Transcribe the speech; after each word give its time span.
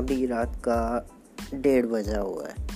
अभी 0.00 0.26
रात 0.26 0.54
का 0.68 0.80
डेढ़ 1.54 1.86
बजा 1.86 2.20
हुआ 2.20 2.46
है 2.48 2.68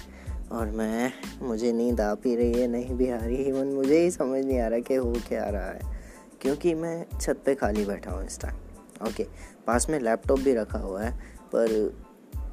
और 0.53 0.71
मैं 0.71 1.13
मुझे 1.43 1.73
नींद 1.73 2.01
आ 2.01 2.15
भी 2.15 2.35
रही 2.37 2.61
है 2.61 2.67
नहीं 2.67 2.95
भी 2.95 3.09
आ 3.11 3.17
रही 3.17 3.37
इवन 3.45 3.67
मुझे 3.67 3.99
ही 3.99 4.11
समझ 4.11 4.45
नहीं 4.45 4.59
आ 4.61 4.67
रहा 4.67 4.79
कि 4.79 4.95
हो 4.95 5.13
क्या 5.29 5.49
रहा 5.49 5.71
है 5.71 5.93
क्योंकि 6.43 6.75
मैं 6.75 7.05
छत 7.21 7.43
पे 7.47 7.55
खाली 7.55 7.85
बैठा 7.85 8.11
हूँ 8.11 8.25
इस 8.27 8.41
टाइम 8.41 9.09
ओके 9.09 9.27
पास 9.67 9.89
में 9.91 9.99
लैपटॉप 10.01 10.41
भी 10.41 10.55
रखा 10.55 10.79
हुआ 10.79 11.03
है 11.03 11.11
पर 11.55 11.73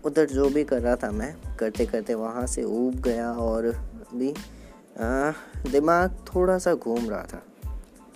उधर 0.06 0.26
जो 0.26 0.50
भी 0.50 0.64
कर 0.64 0.82
रहा 0.82 0.96
था 0.96 1.12
मैं 1.12 1.34
करते 1.60 1.86
करते 1.86 2.14
वहाँ 2.14 2.46
से 2.48 2.64
ऊब 2.64 3.02
गया 3.02 3.32
और 3.40 3.72
भी 4.16 4.32
आ, 4.32 5.32
दिमाग 5.72 6.18
थोड़ा 6.28 6.58
सा 6.58 6.74
घूम 6.74 7.10
रहा 7.10 7.24
था 7.24 7.44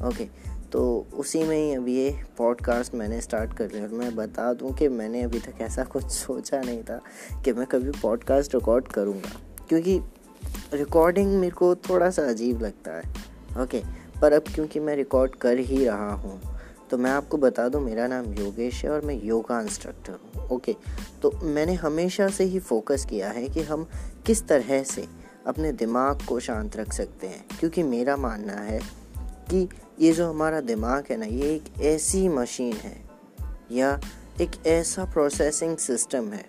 ओके 0.08 0.30
तो 0.72 1.08
उसी 1.14 1.44
में 1.44 1.58
ही 1.58 1.74
अभी 1.74 1.96
ये 1.96 2.24
पॉडकास्ट 2.38 2.96
मैंने 2.96 3.22
स्टार्ट 3.22 3.54
कर 3.54 3.72
लिया 3.72 3.84
और 3.84 3.90
मैं 3.90 4.16
बता 4.16 4.54
दूँ 4.54 4.74
कि 4.74 4.88
मैंने 4.88 5.22
अभी 5.22 5.40
तक 5.40 5.62
ऐसा 5.62 5.84
कुछ 5.84 6.04
सोचा 6.12 6.62
नहीं 6.62 6.84
था 6.84 7.02
कि 7.46 7.54
मैं 7.54 7.66
कभी 7.66 7.92
पॉडकास्ट 8.02 8.56
रिकॉर्ड 8.56 8.88
करूँगा। 8.88 9.30
क्योंकि 9.70 10.00
रिकॉर्डिंग 10.74 11.36
मेरे 11.40 11.56
को 11.56 11.76
थोड़ा 11.76 12.10
सा 12.10 12.24
अजीब 12.24 12.62
लगता 12.62 12.92
है। 12.92 13.64
ओके 13.64 13.82
पर 14.22 14.34
अब 14.34 14.44
क्योंकि 14.56 14.80
मैं 14.80 14.96
रिकॉर्ड 14.96 15.36
कर 15.36 15.58
ही 15.58 15.86
रहा 15.86 16.14
हूँ 16.14 16.42
तो 16.92 16.98
मैं 16.98 17.12
आपको 17.12 17.38
बता 17.38 17.68
दूँ 17.70 17.82
मेरा 17.82 18.08
नाम 18.08 18.34
योगेश 18.34 18.84
है 18.86 18.92
और 18.92 19.02
मैं 19.02 19.24
योगा 19.24 19.62
इंस्ट्रक्टर 19.62 20.14
हूँ। 20.14 20.48
ओके 20.50 20.76
तो 21.22 21.32
मैंने 21.44 21.74
हमेशा 21.74 22.28
से 22.28 22.44
ही 22.44 22.60
फोकस 22.60 23.06
किया 23.06 23.30
है 23.30 23.48
कि 23.50 23.62
हम 23.62 23.88
किस 24.26 24.48
तरह 24.48 24.84
से 24.84 25.08
अपने 25.48 25.72
दिमाग 25.72 26.26
को 26.26 26.40
शांत 26.40 26.76
रख 26.78 26.94
सकते 26.94 27.28
हैं। 27.28 27.46
क्योंकि 27.60 27.84
मेरा 27.84 28.18
मानना 28.18 28.54
है 28.54 28.80
कि 29.50 29.68
ये 30.00 30.12
जो 30.12 30.30
हमारा 30.30 30.60
दिमाग 30.62 31.06
है 31.10 31.18
ना, 31.18 31.26
ये 31.26 31.54
एक 31.56 31.82
ऐसी 31.84 32.28
मशीन 32.30 32.74
है, 32.76 32.98
या 33.72 34.00
एक 34.42 34.66
ऐसा 34.68 35.06
प्रोसेसिंग 35.06 35.78
सिस्टम 35.78 36.32
है, 36.34 36.46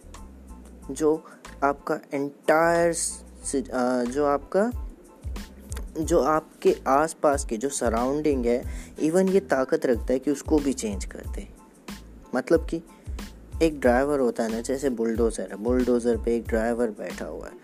जो 0.91 1.22
आपका 1.64 1.98
एंटायर 2.14 2.94
जो 4.06 4.25
आपका, 4.27 4.70
जो 5.98 6.20
आपके 6.20 6.75
आसपास 6.88 7.44
के 7.44 7.56
जो 7.56 7.69
सराउंडिंग 7.69 8.47
है 8.47 8.62
इवन 9.00 9.28
ये 9.28 9.41
ताकत 9.42 9.86
रखता 9.86 10.12
है 10.12 10.19
कि 10.19 10.31
उसको 10.31 10.58
भी 10.58 10.72
चेंज 10.72 11.05
कर 11.05 11.27
दे। 11.36 11.47
मतलब 12.34 12.66
कि 12.70 12.83
एक 13.62 13.78
ड्राइवर 13.81 14.20
होता 14.20 14.42
है 14.42 14.53
ना, 14.53 14.60
जैसे 14.60 14.91
बुलडोज़र 14.91 15.50
है 15.50 15.56
बुलडोज़र 15.56 16.16
पे 16.16 16.36
एक 16.36 16.47
ड्राइवर 16.48 16.91
बैठा 16.98 17.25
हुआ 17.25 17.47
है। 17.47 17.55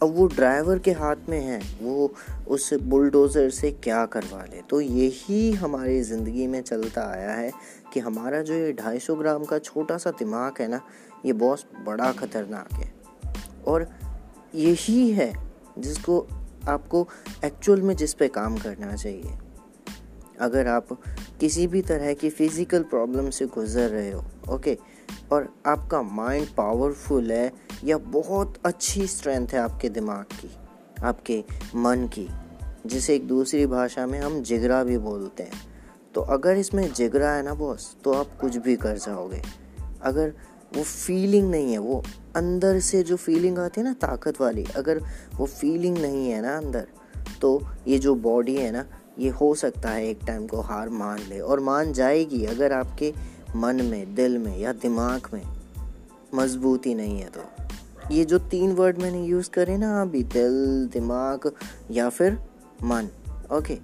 अब 0.00 0.14
वो 0.16 0.26
ड्राइवर 0.26 0.78
के 0.78 0.92
हाथ 0.92 1.28
में 1.28 1.40
है, 1.40 1.60
वो 1.82 2.12
उस 2.48 2.72
बुलडोज़र 2.74 3.50
से 3.50 3.70
क्या 3.72 4.04
करवा 4.06 4.42
ले? 4.42 4.60
तो 4.62 4.80
यही 4.80 5.50
हमारी 5.52 6.00
ज़िंदगी 6.02 6.46
में 6.46 6.60
चलता 6.62 7.02
आया 7.02 7.32
है 7.32 7.50
कि 7.92 8.00
हमारा 8.00 8.42
जो 8.42 8.54
ये 8.54 8.72
ढाई 8.72 8.98
सौ 8.98 9.14
ग्राम 9.14 9.44
का 9.44 9.58
छोटा 9.58 9.96
सा 9.98 10.10
दिमाग 10.10 10.60
है 10.60 10.68
ना, 10.68 10.80
ये 11.26 11.32
बहुत 11.32 11.70
बड़ा 11.86 12.12
ख़तरनाक 12.12 12.72
है। 12.72 12.92
और 13.66 13.88
यही 14.54 15.10
है 15.10 15.32
जिसको 15.78 16.26
आपको 16.68 17.06
एक्चुअल 17.44 17.82
में 17.82 17.94
जिस 17.96 18.14
पे 18.14 18.28
काम 18.28 18.56
करना 18.56 18.94
चाहिए। 18.94 19.38
अगर 20.40 20.66
आप 20.66 20.88
किसी 21.40 21.66
भी 21.66 21.82
तरह 21.82 22.12
की 22.14 22.30
फ़िज़िकल 22.30 22.82
प्रॉब्लम 22.82 23.30
से 23.30 23.46
गुज़र 23.46 23.88
रहे 23.88 24.10
हो 24.10 24.24
ओके 24.48 24.76
और 25.32 25.48
आपका 25.66 26.02
माइंड 26.02 26.46
पावरफुल 26.56 27.30
है, 27.32 27.52
या 27.84 27.98
बहुत 27.98 28.54
अच्छी 28.64 29.06
स्ट्रेंथ 29.06 29.46
है 29.48 29.58
आपके 29.58 29.88
दिमाग 29.88 30.24
की, 30.32 30.50
आपके 31.02 31.42
मन 31.76 32.08
की, 32.12 32.28
जिसे 32.86 33.14
एक 33.14 33.26
दूसरी 33.28 33.66
भाषा 33.66 34.06
में 34.06 34.18
हम 34.20 34.42
जिगरा 34.42 34.82
भी 34.84 34.98
बोलते 34.98 35.42
हैं। 35.42 35.64
तो 36.14 36.20
अगर 36.22 36.56
इसमें 36.56 36.92
जिगरा 36.92 37.30
है 37.30 37.42
ना 37.42 37.54
बॉस 37.54 37.96
तो 38.04 38.12
आप 38.12 38.36
कुछ 38.40 38.56
भी 38.56 38.76
कर 38.76 38.98
जाओगे। 38.98 39.42
अगर 40.02 40.32
वो 40.76 40.82
फीलिंग 40.82 41.50
नहीं 41.50 41.72
है, 41.72 41.78
वो 41.78 42.02
अंदर 42.36 42.78
से 42.80 43.02
जो 43.02 43.16
फीलिंग 43.16 43.58
आती 43.58 43.80
है 43.80 43.86
ना, 43.86 43.92
ताकत 43.92 44.40
वाली, 44.40 44.64
अगर 44.76 45.00
वो 45.34 45.46
फीलिंग 45.46 45.98
नहीं 45.98 46.30
है 46.30 46.40
ना 46.42 46.56
अंदर 46.56 46.86
तो 47.40 47.60
ये 47.88 47.98
जो 47.98 48.14
बॉडी 48.14 48.54
है 48.56 48.70
ना, 48.70 48.84
ये 49.18 49.28
हो 49.30 49.54
सकता 49.54 49.90
है 49.90 50.06
एक 50.08 50.20
टाइम 50.26 50.46
को 50.46 50.60
हार 50.60 50.88
मान 50.88 51.18
ले, 51.28 51.40
और 51.40 51.60
मान 51.60 51.92
जाएगी 51.92 52.44
अगर 52.44 52.72
आपके 52.72 53.12
मन 53.56 53.82
में 53.82 54.14
दिल 54.14 54.38
में 54.38 54.58
या 54.58 54.72
दिमाग 54.72 55.28
में 55.34 55.42
मजबूती 56.34 56.94
नहीं 56.94 57.20
है 57.20 57.28
तो। 57.28 57.44
ये 58.14 58.24
जो 58.24 58.38
तीन 58.38 58.72
वर्ड 58.72 58.98
मैंने 58.98 59.24
यूज़ 59.24 59.50
करे 59.50 59.76
ना 59.76 60.02
अभी 60.02 60.22
दिल 60.22 60.88
दिमाग 60.92 61.50
या 61.90 62.08
फिर 62.08 62.38
मन 62.84 63.08
ओके 63.52 63.78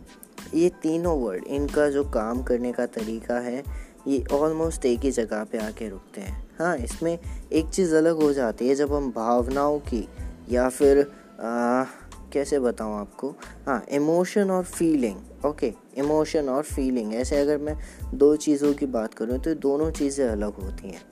ये 0.54 0.68
तीनों 0.68 1.20
वर्ड 1.20 1.44
इनका 1.44 1.88
जो 1.90 2.04
काम 2.04 2.42
करने 2.42 2.72
का 2.72 2.86
तरीका 2.86 3.38
है 3.38 3.62
ये 4.06 4.24
ऑलमोस्ट 4.32 4.84
एक 4.84 5.00
ही 5.00 5.10
जगह 5.10 5.44
पे 5.44 5.58
आके 5.58 5.88
रुकते 5.88 6.20
हैं। 6.20 6.50
हाँ 6.58 6.76
इसमें 6.76 7.18
एक 7.52 7.68
चीज़ 7.68 7.94
अलग 7.94 8.22
हो 8.22 8.32
जाती 8.32 8.68
है 8.68 8.74
जब 8.74 8.92
हम 8.92 9.10
भावनाओं 9.10 9.78
की 9.78 10.08
या 10.50 10.68
फिर 10.68 11.00
आ, 11.00 11.84
कैसे 12.32 12.58
बताऊँ 12.58 13.00
आपको? 13.00 13.34
हाँ 13.66 13.84
इमोशन 13.88 14.50
और 14.50 14.64
फीलिंग 14.64 15.16
ओके 15.46 15.72
इमोशन 15.96 16.48
और 16.48 16.62
फीलिंग 16.62 17.14
ऐसे 17.14 17.36
अगर 17.36 17.58
मैं 17.58 17.76
दो 18.14 18.36
चीज़ों 18.36 18.74
की 18.74 18.86
बात 18.86 19.14
करूँ 19.14 19.38
तो 19.38 19.54
दोनों 19.54 19.90
चीज़ें 19.90 20.28
अलग 20.28 20.54
होती 20.54 20.88
हैं। 20.88 21.02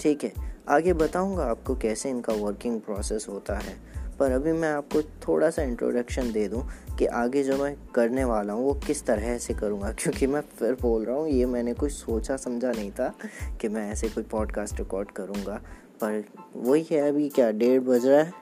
ठीक 0.00 0.24
है, 0.24 0.32
आगे 0.68 0.92
बताऊँगा 0.92 1.44
आपको 1.44 1.76
कैसे 1.76 2.10
इनका 2.10 2.32
वर्किंग 2.32 2.80
प्रोसेस 2.80 3.26
होता 3.28 3.54
है। 3.54 3.96
पर 4.18 4.30
अभी 4.30 4.52
मैं 4.52 4.72
आपको 4.72 5.02
थोड़ा 5.02 5.50
सा 5.50 5.62
इंट्रोडक्शन 5.62 6.32
दे 6.32 6.48
दूँ 6.48 6.68
कि 6.98 7.06
आगे 7.06 7.42
जो 7.42 7.56
मैं 7.56 7.76
करने 7.94 8.24
वाला 8.24 8.52
हूँ, 8.52 8.64
वो 8.64 8.74
किस 8.74 9.06
तरह 9.06 9.38
से 9.38 9.54
करूँगा। 9.54 9.92
क्योंकि 9.98 10.26
मैं 10.26 10.40
फिर 10.40 10.76
बोल 10.82 11.04
रहा 11.04 11.16
हूँ, 11.16 11.28
ये 11.28 11.46
मैंने 11.46 11.74
कुछ 11.74 11.92
सोचा 11.92 12.36
समझा 12.36 12.72
नहीं 12.72 12.90
था 12.90 13.14
कि 13.60 13.68
मैं 13.68 13.92
ऐसे 13.92 14.08
कोई 14.08 14.24
पॉडकास्ट 14.24 14.78
रिकॉर्ड 14.78 15.10
करूँगा। 15.10 15.60
पर 16.00 16.24
वही 16.56 16.86
है 16.90 17.08
अभी 17.08 17.28
क्या, 17.28 17.50
डेढ़ 17.50 17.80
बज 17.80 18.06
रहा 18.06 18.20
है? 18.20 18.32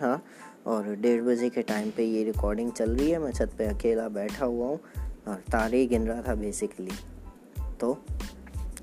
हाँ 0.00 0.24
और 0.68 0.94
डेढ़ 0.94 1.22
बजे 1.22 1.48
के 1.48 1.62
टाइम 1.62 1.90
पे 1.90 2.04
ये 2.04 2.22
रिकॉर्डिंग 2.24 2.72
चल 2.72 2.90
रही 2.90 3.10
है। 3.10 3.18
मैं 3.18 3.32
छत 3.32 3.50
पे 3.58 3.66
अकेला 3.66 4.08
बैठा 4.08 4.44
हुआ 4.44 4.66
हूँ 4.66 4.80
और 5.28 5.42
तारे 5.52 5.84
गिन 5.86 6.06
रहा 6.06 6.22
था 6.22 6.34
बेसिकली 6.34 6.92
तो 7.80 7.96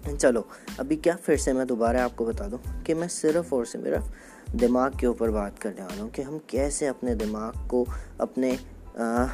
चलो 0.06 0.48
अभी 0.80 0.96
क्या 0.96 1.16
फिर 1.16 1.38
से 1.38 1.54
मैं 1.54 1.66
दोबारा 1.68 2.04
आपको 2.06 2.26
बता 2.26 2.48
दूँ 2.48 2.60
कि 2.84 2.94
मैं 2.94 3.08
सिर्फ़ 3.08 3.54
और 3.56 3.66
सिर्फ़ 3.66 4.56
दिमाग 4.56 5.00
के 5.00 5.08
ऊपर 5.08 5.32
बात 5.32 5.60
करने 5.60 5.82
वाला 5.82 6.02
हूँ 6.02 6.10
कि 6.12 6.22
हम 6.22 6.38
कैसे 6.50 6.88
अपने 6.88 7.16
दिमाग 7.16 7.68
को 7.70 7.86
अपने 8.22 8.58
आ, 9.00 9.26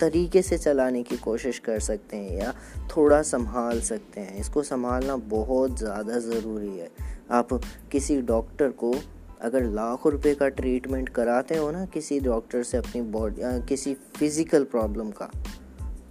तरीके 0.00 0.42
से 0.42 0.58
चलाने 0.58 1.02
की 1.02 1.16
कोशिश 1.16 1.58
कर 1.58 1.80
सकते 1.80 2.16
हैं 2.16 2.36
या 2.38 2.52
थोड़ा 2.96 3.20
संभाल 3.22 3.80
सकते 3.80 4.20
हैं। 4.20 4.36
इसको 4.36 4.62
संभालना 4.62 5.16
बहुत 5.16 5.78
ज़्यादा 5.78 6.18
ज़रूरी 6.18 6.78
है। 6.78 6.88
आप 7.30 7.52
किसी 7.92 8.20
डॉक्टर 8.22 8.70
को 8.70 8.94
अगर 9.42 9.64
लाखों 9.64 10.12
रुपए 10.12 10.34
का 10.34 10.48
ट्रीटमेंट 10.48 11.08
कराते 11.08 11.56
हो 11.56 11.70
ना 11.70 11.86
किसी 11.86 12.20
डॉक्टर 12.20 12.62
से 12.62 12.76
अपनी 12.76 13.02
बॉडी 13.02 13.42
किसी 13.42 13.94
फ़िज़िकल 13.94 14.64
प्रॉब्लम 14.64 15.10
का 15.10 15.30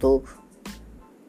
तो 0.00 0.24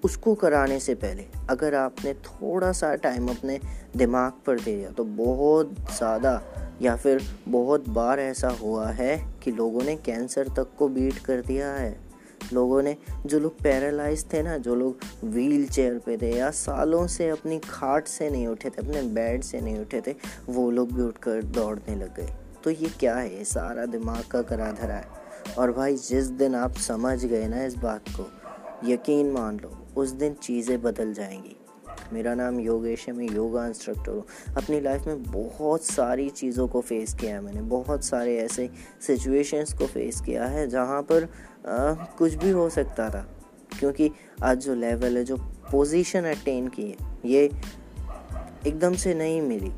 उसको 0.03 0.35
कराने 0.35 0.79
से 0.79 0.95
पहले 0.95 1.25
अगर 1.50 1.75
आपने 1.75 2.13
थोड़ा 2.13 2.72
सा 2.72 2.95
टाइम 2.95 3.28
अपने 3.28 3.59
दिमाग 3.95 4.34
पर 4.45 4.59
दे 4.59 4.75
दिया 4.75 4.89
तो 4.89 5.03
बहुत 5.03 5.75
ज़्यादा 5.97 6.41
या 6.81 6.95
फिर 6.95 7.22
बहुत 7.47 7.89
बार 7.89 8.19
ऐसा 8.19 8.50
हुआ 8.50 8.89
है 8.89 9.39
कि 9.44 9.51
लोगों 9.51 9.84
ने 9.84 9.95
कैंसर 9.95 10.47
तक 10.47 10.67
को 10.79 10.88
बीट 10.88 11.17
कर 11.17 11.41
दिया 11.41 11.73
है। 11.73 12.04
लोगों 12.53 12.81
ने, 12.81 12.97
जो 13.25 13.39
लोग 13.39 13.61
पैरालाइज 13.61 14.25
थे 14.33 14.44
ना, 14.44 14.57
जो 14.57 14.75
लोग 14.75 15.00
व्हील 15.23 15.67
चेयर 15.67 16.00
पे 16.06 16.17
थे 16.17 16.35
या 16.35 16.51
सालों 16.51 17.07
से 17.07 17.29
अपनी 17.29 17.59
खाट 17.59 18.07
से 18.07 18.29
नहीं 18.29 18.47
उठे 18.47 18.69
थे, 18.69 18.88
अपने 18.88 19.01
बेड 19.01 19.41
से 19.41 19.61
नहीं 19.61 19.79
उठे 19.79 20.01
थे, 20.07 20.16
वो 20.50 20.72
लोग 20.72 20.91
भी 20.91 21.01
उठकर 21.01 21.44
दौड़ने 21.44 21.95
लग 21.95 22.16
गए। 22.16 22.29
तो 22.63 22.69
ये 22.69 22.89
क्या 23.00 23.16
है? 23.16 23.44
सारा 23.44 23.85
दिमाग 23.85 24.23
का 24.31 24.41
करा 24.41 24.72
धरा 24.72 24.95
है। 24.95 25.07
और 25.57 25.72
भाई, 25.72 25.95
जिस 25.95 26.25
दिन 26.25 26.55
आप 26.55 26.73
समझ 26.73 27.25
गए 27.25 27.47
ना 27.47 27.66
इस 27.66 27.75
बात 27.75 28.03
को, 28.09 28.31
यकीन 28.88 29.31
मान 29.31 29.58
लो, 29.58 30.02
उस 30.02 30.09
दिन 30.09 30.34
चीज़ें 30.34 30.81
बदल 30.81 31.14
जाएँगी। 31.14 31.55
मेरा 32.13 32.34
नाम 32.35 32.59
योगेश 32.59 33.07
है 33.07 33.13
मैं 33.13 33.28
योगा 33.28 33.66
इंस्ट्रक्टर 33.67 34.11
हूँ। 34.11 34.23
अपनी 34.57 34.79
लाइफ 34.79 35.07
में 35.07 35.23
बहुत 35.23 35.84
सारी 35.84 36.29
चीज़ों 36.29 36.67
को 36.67 36.81
फेस 36.81 37.13
किया 37.13 37.35
है 37.35 37.41
मैंने 37.41 37.61
बहुत 37.61 38.03
सारे 38.03 38.37
ऐसे 38.37 38.69
सिचुएशंस 39.07 39.73
को 39.73 39.85
फेस 39.85 40.22
किया 40.22 40.46
है 40.46 40.67
जहाँ 40.67 41.02
पर 41.02 41.23
आ, 41.23 41.93
कुछ 42.17 42.34
भी 42.34 42.49
हो 42.49 42.69
सकता 42.69 43.09
था। 43.09 43.25
क्योंकि 43.79 44.09
आज 44.43 44.66
जो 44.66 44.75
लेवल 44.75 45.17
है 45.17 45.23
जो 45.23 45.37
पोजीशन 45.72 46.25
अटेन 46.25 46.67
की 46.67 46.84
है 46.84 47.19
ये 47.25 47.43
एकदम 48.67 48.93
से 48.93 49.13
नहीं 49.13 49.41
मिली। 49.41 49.72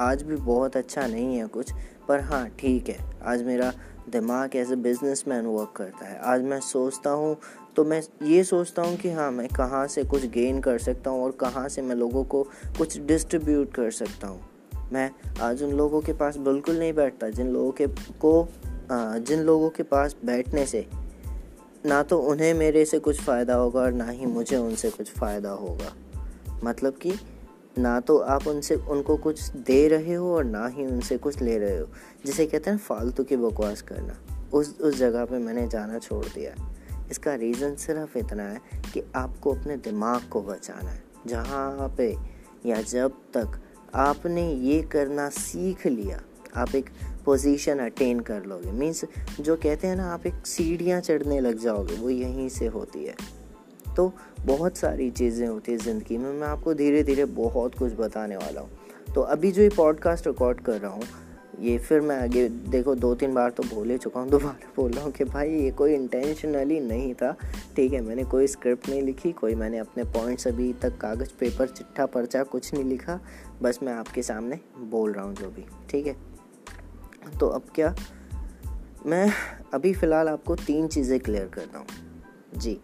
आज 0.00 0.22
भी 0.22 0.36
बहुत 0.36 0.76
अच्छा 0.76 1.06
नहीं 1.06 1.36
है 1.36 1.46
कुछ 1.46 1.72
पर 2.08 2.20
हाँ 2.20 2.48
ठीक 2.58 2.88
है। 2.88 2.98
आज 3.24 3.42
मेरा 3.42 3.72
दिमाग 4.08 4.54
as 4.56 4.70
a 4.72 4.76
business 4.76 5.24
man 5.28 5.46
work 5.46 5.72
करता 5.76 6.06
है। 6.06 6.18
आज 6.20 6.42
मैं 6.42 6.60
सोचता 6.60 7.10
हूँ 7.10 7.36
तो 7.76 7.84
मैं 7.84 8.00
ये 8.22 8.42
सोचता 8.44 8.82
हूँ 8.82 8.96
कि 8.96 9.10
हाँ 9.10 9.30
मैं 9.32 9.48
कहाँ 9.48 9.86
से 9.86 10.04
कुछ 10.04 10.24
गेन 10.30 10.60
कर 10.60 10.78
सकता 10.78 11.10
हूँ 11.10 11.22
और 11.24 11.32
कहाँ 11.40 11.68
से 11.68 11.82
मैं 11.82 11.96
लोगों 11.96 12.24
को 12.24 12.42
कुछ 12.78 12.98
डिस्ट्रीब्यूट 13.00 13.72
कर 13.74 13.90
सकता 13.90 14.28
हूँ। 14.28 14.40
मैं 14.92 15.10
आज 15.42 15.62
उन 15.62 15.72
लोगों 15.72 16.00
के 16.00 16.12
पास 16.12 16.36
बिल्कुल 16.38 16.78
नहीं 16.78 16.92
बैठता, 16.92 17.28
जिन 17.28 17.48
लोगों 17.48 17.70
के 17.72 17.86
को 18.20 18.48
जिन 18.90 19.40
लोगों 19.40 19.68
के 19.70 19.82
पास 19.82 20.16
बैठने 20.24 20.66
से 20.66 20.86
ना 21.86 22.02
तो 22.02 22.18
उन्हें 22.20 22.52
मेरे 22.54 22.84
से 22.84 22.98
कुछ 22.98 23.20
फ़ायदा 23.20 23.54
होगा 23.54 23.80
और 23.80 23.92
ना 23.92 24.08
ही 24.08 24.26
मुझे 24.26 24.56
उनसे 24.56 24.90
कुछ 24.90 25.12
फ़ायदा 25.12 25.50
होगा। 25.50 25.92
मतलब 26.64 26.96
कि 26.96 27.12
ना 27.78 28.00
तो 28.00 28.18
आप 28.18 28.46
उनसे, 28.46 28.74
उनको 28.74 29.16
कुछ 29.16 29.48
दे 29.48 29.88
रहे 29.88 30.14
हो 30.14 30.36
और 30.36 30.44
ना 30.44 30.66
ही 30.66 30.86
उनसे 30.86 31.18
कुछ 31.18 31.42
ले 31.42 31.58
रहे 31.58 31.78
हो। 31.78 31.86
जिसे 32.26 32.46
कहते 32.46 32.70
हैं 32.70 32.78
फालतू 32.78 33.24
की 33.24 33.36
बकवास 33.36 33.82
करना। 33.82 34.18
उस 34.54 34.80
उस 34.80 34.96
जगह 34.96 35.24
पे 35.24 35.38
मैंने 35.38 35.68
जाना 35.68 35.98
छोड़ 35.98 36.24
दिया। 36.24 36.74
इसका 37.10 37.34
रीज़न 37.34 37.74
सिर्फ़ 37.74 38.18
इतना 38.18 38.42
है 38.42 38.60
कि 38.94 39.02
आपको 39.16 39.54
अपने 39.54 39.76
दिमाग 39.76 40.28
को 40.28 40.42
बचाना 40.42 40.90
है। 40.90 41.02
जहाँ 41.26 41.94
पे 41.98 42.16
या 42.66 42.82
जब 42.82 43.10
तक 43.10 43.60
आपने 43.94 44.54
ये 44.54 44.82
करना 44.82 45.28
सीख 45.28 45.86
लिया, 45.86 46.22
आप 46.56 46.74
एक 46.74 46.90
पोजीशन 47.24 47.78
अटेन 47.78 48.20
कर 48.20 48.44
लोगे। 48.44 48.72
मीन्स 48.72 49.04
जो 49.40 49.56
कहते 49.56 49.86
हैं 49.86 49.96
ना, 49.96 50.14
आप 50.14 50.26
एक 50.26 50.46
सीढ़ियाँ 50.46 51.00
चढ़ने 51.00 51.40
लग 51.40 51.58
जाओगे, 51.58 51.96
वो 51.96 52.10
यहीं 52.10 52.48
से 52.48 52.66
होती 52.66 53.04
है। 53.04 53.42
तो 53.96 54.12
बहुत 54.46 54.76
सारी 54.76 55.10
चीज़ें 55.10 55.48
होती 55.48 55.72
है 55.72 55.78
ज़िंदगी 55.78 56.16
में। 56.18 56.32
मैं 56.32 56.48
आपको 56.48 56.74
धीरे 56.74 57.02
धीरे 57.02 57.24
बहुत 57.24 57.74
कुछ 57.74 57.92
बताने 57.92 58.36
वाला 58.36 58.60
हूँ। 58.60 58.70
तो 59.14 59.20
अभी 59.20 59.52
जो 59.52 59.62
ये 59.62 59.68
पॉडकास्ट 59.68 60.26
रिकॉर्ड 60.26 60.60
कर 60.60 60.80
रहा 60.80 60.90
हूँ, 60.90 61.02
ये 61.60 61.78
फिर 61.78 62.00
मैं 62.00 62.16
आगे 62.22 62.48
देखो 62.48 62.94
दो 62.94 63.14
तीन 63.14 63.34
बार 63.34 63.50
तो 63.50 63.62
बोल 63.62 63.90
ही 63.90 63.98
चुका 63.98 64.20
हूँ, 64.20 64.30
दोबारा 64.30 64.72
बोल 64.76 64.92
रहा 64.92 65.04
हूँ 65.04 65.12
कि 65.12 65.24
भाई 65.24 65.50
ये 65.50 65.70
कोई 65.70 65.94
इंटेंशनली 65.94 66.80
नहीं 66.80 67.14
था। 67.14 67.36
ठीक 67.76 67.92
है, 67.92 68.00
मैंने 68.00 68.24
कोई 68.24 68.46
स्क्रिप्ट 68.46 68.88
नहीं 68.88 69.02
लिखी, 69.02 69.32
कोई 69.32 69.54
मैंने 69.54 69.78
अपने 69.78 70.04
पॉइंट्स 70.04 70.46
अभी 70.46 70.72
तक 70.72 70.98
कागज़ 70.98 71.30
पेपर 71.40 71.68
चिट्ठा, 71.68 72.06
पर्चा 72.06 72.42
कुछ 72.42 72.74
नहीं 72.74 72.84
लिखा। 72.84 73.20
बस 73.62 73.78
मैं 73.82 73.92
आपके 73.92 74.22
सामने 74.22 74.60
बोल 74.78 75.12
रहा 75.12 75.24
हूँ 75.24 75.34
जो 75.34 75.50
भी। 75.50 75.64
ठीक 75.90 76.06
है? 76.06 76.16
तो 77.40 77.46
अब 77.46 77.62
क्या? 77.74 77.94
मैं 79.06 79.32
अभी 79.74 79.94
फ़िलहाल 79.94 80.28
आपको 80.28 80.56
तीन 80.56 80.88
चीज़ें 80.88 81.20
क्लियर 81.20 81.48
कर 81.48 81.62
रहा 81.62 81.78
हूँ। 81.78 81.86
जी, 82.56 82.80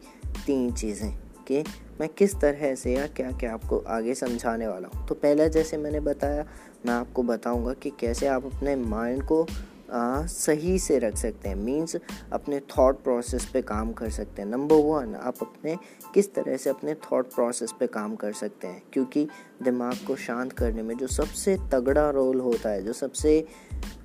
तीन 0.47 0.73
चीज़ें। 0.73 1.28
कि 1.49 1.65
मैं 2.01 2.09
किस 2.09 2.35
तरह 2.41 2.75
से 2.75 2.95
या 2.95 3.07
क्या 3.07 3.31
क्या 3.31 3.53
आपको 3.55 3.79
आगे 3.89 4.15
समझाने 4.15 4.67
वाला 4.67 4.89
हूँ। 4.89 5.07
तो 5.09 5.15
पहले 5.15 5.49
जैसे 5.49 5.77
मैंने 5.77 6.01
बताया 6.01 6.45
मैं 6.87 6.95
आपको 6.95 7.23
बताऊँगा 7.23 7.73
कि 7.73 7.91
कैसे 8.01 8.27
आप 8.27 8.47
अपने 8.47 8.77
माइंड 8.77 9.23
को 9.23 9.47
आ, 9.93 10.27
सही 10.27 10.79
से 10.79 10.99
रख 10.99 11.17
सकते 11.17 11.49
हैं। 11.49 11.57
मींस 11.57 11.97
अपने 12.33 12.59
थॉट 12.61 13.03
प्रोसेस 13.03 13.45
पे 13.53 13.63
काम 13.63 13.93
कर 13.93 14.11
सकते 14.11 14.43
हैं। 14.43 14.49
नंबर 14.49 14.77
वन 14.77 15.15
आप 15.15 15.37
अपने 15.43 15.77
किस 16.15 16.33
तरह 16.35 16.57
से 16.57 16.71
अपने 16.71 16.95
थॉट 16.95 17.33
प्रोसेस 17.35 17.73
पे 17.81 17.87
काम 17.87 18.17
कर 18.17 18.33
सकते 18.33 18.67
हैं। 18.67 18.83
क्योंकि 18.93 19.27
दिमाग 19.63 20.05
को 20.07 20.17
शांत 20.17 20.53
करने 20.53 20.83
में 20.83 20.97
जो 20.97 21.07
सबसे 21.07 21.57
तगड़ा 21.73 22.09
रोल 22.11 22.41
होता 22.41 22.71
है 22.71 22.83
जो 22.83 22.93
सबसे 22.93 23.33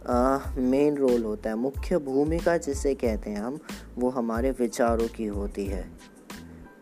मेन 0.08 0.98
रोल 0.98 1.24
होता 1.24 1.50
है 1.50 1.56
मुख्य 1.56 1.98
भूमिका 1.98 2.58
जिसे 2.60 2.96
कहते 2.96 3.30
हैं 3.30 3.42
हम 3.42 3.60
वो 3.98 4.10
हमारे 4.10 4.52
विचारों 4.52 5.08
की 5.08 5.26
होती 5.26 5.66
है। 5.66 6.13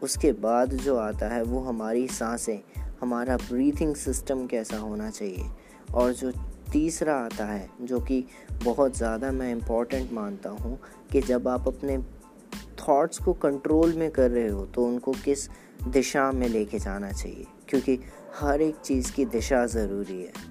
उसके 0.04 0.32
बाद 0.32 0.74
जो 0.76 0.96
आता 0.98 1.28
है 1.28 1.42
वो 1.44 1.60
हमारी 1.60 2.08
साँसें, 2.08 2.60
हमारा 3.02 3.38
ब्रीथिंग 3.38 3.96
सिस्टम 3.96 4.46
कैसा 4.48 4.78
होना 4.78 5.10
चाहिए। 5.10 5.50
और 5.94 6.14
जो 6.14 6.32
तीसरा 6.72 7.16
आता 7.16 7.46
है, 7.46 7.70
जो 7.82 8.00
कि 8.00 8.24
बहुत 8.64 8.98
ज़्यादा 8.98 9.32
मैं 9.32 9.52
इंपॉर्टेंट 9.52 10.12
मानता 10.14 10.50
हूँ 10.50 10.80
कि 11.12 11.22
जब 11.22 11.48
आप 11.48 11.68
अपने 11.68 11.98
थॉट्स 12.80 13.18
को 13.18 13.34
कंट्रोल 13.34 13.94
में 13.94 14.10
कर 14.12 14.30
रहे 14.32 14.48
हो 14.48 14.66
तो 14.66 14.86
उनको 14.86 15.12
किस 15.26 15.48
दिशा 15.88 16.32
में 16.32 16.48
लेके 16.50 16.80
जाना 16.80 17.12
चाहिए? 17.12 17.46
क्योंकि 17.70 18.00
हर 18.36 18.62
एक 18.62 18.76
चीज़ 18.76 19.12
की 19.14 19.26
दिशा 19.26 19.66
ज़रूरी 19.66 20.22
है। 20.22 20.50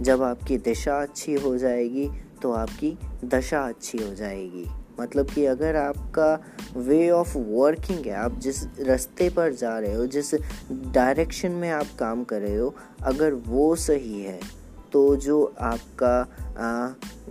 जब 0.00 0.22
आपकी 0.22 0.58
दिशा 0.58 1.00
अच्छी 1.02 1.34
हो 1.34 1.56
जाएगी 1.58 2.08
तो 2.42 2.52
आपकी 2.52 2.96
दशा 3.24 3.60
अच्छी 3.60 3.98
हो 3.98 4.14
जाएगी। 4.14 4.66
मतलब 5.00 5.30
कि 5.30 5.46
अगर 5.46 5.76
आपका 5.76 6.44
वे 6.76 7.10
ऑफ़ 7.10 7.38
वर्किंग 7.38 8.06
है 8.06 8.14
आप 8.14 8.38
जिस 8.38 8.64
रास्ते 8.64 9.30
पर 9.30 9.52
जा 9.52 9.78
रहे 9.78 9.94
हो 9.94 10.06
जिस 10.06 10.34
डायरेक्शन 10.72 11.50
में 11.50 11.70
आप 11.70 11.86
काम 11.98 12.24
कर 12.24 12.40
रहे 12.40 12.56
हो 12.56 12.74
अगर 13.02 13.32
वो 13.32 13.76
सही 13.76 14.22
है 14.22 14.40
तो 14.92 15.16
जो 15.16 15.54
आपका 15.60 16.20
आ, 16.58 16.88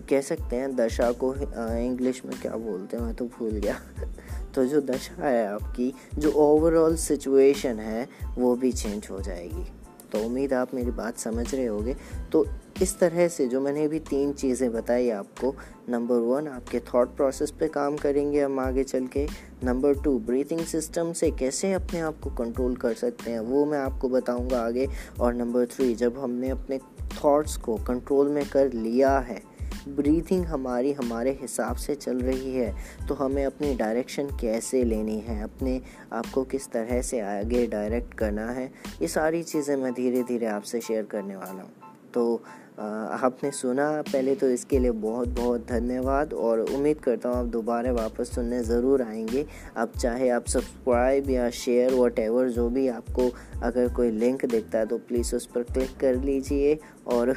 कह 0.10 0.22
सकते 0.22 0.56
हैं 0.56 0.76
दशा 0.76 1.12
को 1.12 1.36
इंग्लिश 1.78 2.22
में 2.26 2.42
क्या 2.42 2.56
बोलते 2.56 2.98
हैं 2.98 3.04
मैं 3.04 3.16
तो 3.16 3.26
भूल 3.26 3.50
गया। 3.50 3.80
तो 4.56 4.66
जो 4.66 4.82
दशा 4.82 5.28
है 5.28 5.48
आपकी 5.48 5.94
जो 6.16 6.32
ओवरऑल 6.32 6.96
सिचुएशन 6.96 7.80
है 7.80 8.10
वो 8.38 8.56
भी 8.56 8.72
चेंज 8.72 9.08
हो 9.12 9.20
जाएगी। 9.20 9.81
तो 10.12 10.24
उम्मीद 10.26 10.54
आप 10.54 10.74
मेरी 10.74 10.92
बात 10.92 11.18
समझ 11.18 11.54
रहे 11.56 11.66
होगे। 11.66 11.96
तो 12.32 12.46
इस 12.82 12.98
तरह 13.00 13.28
से 13.28 13.48
जो 13.48 13.62
मैंने 13.62 13.84
अभी 13.86 14.00
तीन 14.00 14.32
चीज़ें 14.34 14.72
बताई 14.74 15.10
आपको 15.10 15.54
नंबर 15.90 16.16
वन 16.16 16.48
आपके 16.48 16.80
थॉट 16.80 17.16
प्रोसेस 17.16 17.52
पे 17.52 17.68
काम 17.68 17.98
करेंगे 17.98 18.42
हम 18.42 18.60
आगे 18.60 18.84
चल 18.84 19.08
के। 19.08 19.28
नंबर 19.64 20.02
टू 20.04 20.18
ब्रीथिंग 20.20 20.62
सिस्टम 20.66 21.12
से 21.14 21.32
कैसे 21.32 21.72
अपने 21.74 22.00
आप 22.00 22.20
को 22.20 22.30
कंट्रोल 22.30 22.76
कर 22.76 22.94
सकते 22.94 23.32
हैं, 23.32 23.40
वो 23.40 23.66
मैं 23.66 23.80
आपको 23.80 24.10
बताऊँगा 24.10 24.62
आगे। 24.62 24.88
और 25.20 25.34
नंबर 25.34 25.66
थ्री 25.66 25.94
जब 25.96 26.20
हमने 26.20 26.50
अपने 26.50 26.80
थॉट्स 27.24 27.58
को 27.58 27.76
कंट्रोल 27.78 28.30
में 28.30 28.44
कर 28.50 28.74
लिया 28.74 29.18
है 29.20 29.42
ब्रीथिंग 29.88 30.46
हमारी, 30.46 30.92
हमारे 30.94 31.32
हिसाब 31.42 31.76
से 31.76 31.96
चल 31.96 32.20
रही 32.20 32.54
है 32.56 32.74
तो 33.08 33.14
हमें 33.16 33.44
अपनी 33.46 33.74
डायरेक्शन 33.76 34.28
कैसे 34.42 34.84
लेनी 34.84 35.20
है? 35.20 35.42
अपने 35.44 35.80
आप 36.14 36.26
को 36.34 36.44
किस 36.46 36.70
तरह 36.72 37.02
से 37.02 37.20
आगे 37.20 37.66
डायरेक्ट 37.68 38.14
करना 38.14 38.50
है? 38.50 38.66
ये 39.02 39.08
सारी 39.08 39.44
चीज़ें 39.44 39.76
मैं 39.76 39.94
धीरे 39.94 40.24
धीरे 40.24 40.46
आपसे 40.48 40.82
शेयर 40.82 41.06
करने 41.12 41.36
वाला 41.36 41.62
हूँ। 41.62 41.72
तो 42.14 42.44
आपने 42.80 43.50
सुना, 43.52 44.02
पहले 44.04 44.34
तो 44.36 44.50
इसके 44.50 44.80
लिए 44.80 44.92
बहुत 44.92 45.30
बहुत 45.30 45.66
धन्यवाद 45.68 46.34
और 46.34 46.60
उम्मीद 46.60 47.00
करता 47.00 47.30
हूँ 47.30 47.38
आप 47.38 47.46
दोबारा 47.46 47.92
वापस 47.92 48.34
सुनने 48.36 48.62
ज़रूर 48.64 49.02
आएँगे। 49.02 49.46
अब 49.78 49.92
चाहे 49.98 50.30
आप 50.30 50.46
सब्सक्राइब 50.48 51.30
या 51.30 51.50
शेयर 51.50 51.94
वट 51.94 52.20
एवर 52.20 52.50
जो 52.50 52.68
भी 52.70 52.88
आपको 52.88 53.30
अगर 53.64 53.94
कोई 53.94 54.12
लिंक 54.12 54.46
दिखता 54.46 54.80
है 54.80 54.86
तो 54.86 54.98
प्लीज़ 55.00 55.36
उस 55.36 55.46
पर 55.46 55.64
क्लिक 55.64 55.98
कर 56.00 56.16
लीजिए 56.16 56.78
और 57.08 57.36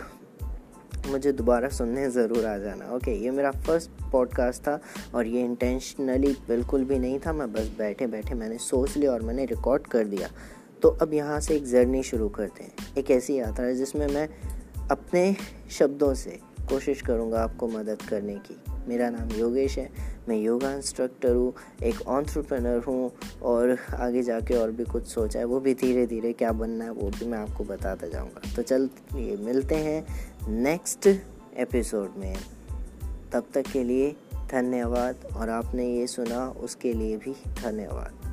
मुझे 1.07 1.33
दोबारा 1.33 1.69
सुनने 1.69 2.09
ज़रूर 2.11 2.45
आ 2.47 2.57
जाना। 2.59 2.91
ओके, 2.93 3.11
ये 3.25 3.31
मेरा 3.31 3.51
फ़र्स्ट 3.51 3.91
पॉडकास्ट 4.13 4.63
था 4.63 4.79
और 5.15 5.27
ये 5.27 5.43
इंटेंशनली 5.43 6.33
बिल्कुल 6.49 6.85
भी 6.85 6.99
नहीं 6.99 7.19
था, 7.19 7.33
मैं 7.33 7.53
बस 7.53 7.71
बैठे 7.79 8.07
बैठे 8.07 8.35
मैंने 8.35 8.59
सोच 8.59 8.97
लिया 8.97 9.13
और 9.13 9.23
मैंने 9.23 9.45
रिकॉर्ड 9.45 9.87
कर 9.87 10.05
दिया। 10.05 10.29
तो 10.83 10.89
अब 11.03 11.15
यहाँ 11.15 11.41
से 11.41 11.57
एक 11.57 11.65
जर्नी 11.65 12.03
शुरू 12.03 12.29
करते 12.29 12.65
हैं। 12.65 12.97
एक 12.99 13.11
ऐसी 13.11 13.39
यात्रा 13.39 13.67
है 13.67 13.75
जिसमें 13.75 14.07
मैं 14.07 14.29
अपने 14.91 15.37
शब्दों 15.71 16.13
से 16.15 16.39
कोशिश 16.69 17.03
करूँगा 17.03 17.43
आपको 17.43 17.69
मदद 17.69 18.03
करने 18.03 18.35
की। 18.47 18.57
मेरा 18.89 19.09
नाम 19.11 19.31
योगेश 19.31 19.79
है 19.79 19.89
मैं 20.29 20.37
योगा 20.37 20.75
इंस्ट्रक्टर 20.75 21.35
हूँ, 21.35 21.53
एक 21.83 22.09
ऑन्ट्रप्रनर 22.09 22.79
हूँ 22.79 23.13
और 23.43 23.79
आगे 23.95 24.23
जाके 24.23 24.55
और 24.55 24.71
भी 24.71 24.85
कुछ 24.85 25.07
सोचा 25.07 25.39
है, 25.39 25.45
वो 25.45 25.61
भी 25.61 25.75
धीरे 25.75 26.07
धीरे 26.07 26.33
क्या 26.33 26.53
बनना 26.53 26.85
है, 26.85 26.91
वो 26.91 27.11
भी 27.11 27.27
मैं 27.27 27.39
आपको 27.39 27.65
बताता 27.65 28.09
जाऊँगा। 28.09 28.55
तो 28.57 28.63
चल, 28.63 28.89
ये 29.15 29.37
मिलते 29.37 29.75
हैं 29.75 30.07
नेक्स्ट 30.49 31.07
एपिसोड 31.57 32.13
में। 32.17 32.37
तब 33.33 33.45
तक 33.55 33.63
के 33.73 33.85
लिए 33.85 34.17
धन्यवाद 34.51 35.17
और 35.37 35.51
आपने 35.51 35.97
ये 35.97 36.07
सुना, 36.07 36.49
उसके 36.49 36.93
लिए 36.93 37.17
भी 37.17 37.33
धन्यवाद। 37.63 38.24